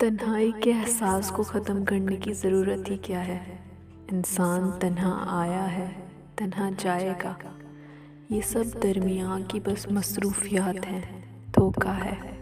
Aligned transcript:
तन्हाई 0.00 0.52
के 0.52 0.70
एहसास 0.70 1.30
को 1.30 1.42
ख़त्म 1.42 1.84
करने 1.84 2.16
की 2.16 2.32
ज़रूरत 2.32 2.84
ही 2.88 2.96
क्या 2.96 3.20
है? 3.20 3.58
इंसान 4.12 4.78
तन्हा 4.78 5.40
आया 5.40 5.62
है, 5.62 5.88
तन्हा 6.38 6.70
जाएगा। 6.70 7.38
ये 8.32 8.42
सब 8.42 8.62
दरमियाँ 8.62 9.42
की 9.42 9.60
बस 9.60 9.86
मसरूफियात 9.92 10.84
हैं, 10.86 11.24
धोखा 11.50 11.92
है। 11.92 12.37